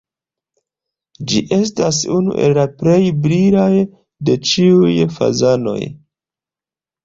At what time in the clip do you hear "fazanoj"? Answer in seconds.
5.21-5.81